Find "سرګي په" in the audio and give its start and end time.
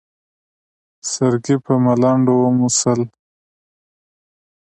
1.11-1.73